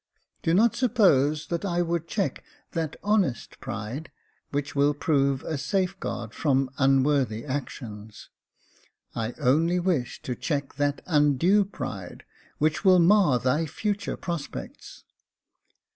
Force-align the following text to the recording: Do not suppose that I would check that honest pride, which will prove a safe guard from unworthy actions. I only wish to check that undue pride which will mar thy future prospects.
Do 0.41 0.55
not 0.55 0.75
suppose 0.75 1.45
that 1.49 1.63
I 1.63 1.83
would 1.83 2.07
check 2.07 2.43
that 2.71 2.95
honest 3.03 3.59
pride, 3.59 4.09
which 4.49 4.75
will 4.75 4.95
prove 4.95 5.43
a 5.43 5.59
safe 5.59 5.99
guard 5.99 6.33
from 6.33 6.71
unworthy 6.79 7.45
actions. 7.45 8.29
I 9.13 9.33
only 9.33 9.79
wish 9.79 10.19
to 10.23 10.33
check 10.33 10.73
that 10.77 11.03
undue 11.05 11.65
pride 11.65 12.23
which 12.57 12.83
will 12.83 12.97
mar 12.97 13.37
thy 13.37 13.67
future 13.67 14.17
prospects. 14.17 15.03